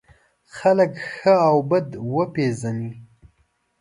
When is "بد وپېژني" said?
1.69-2.91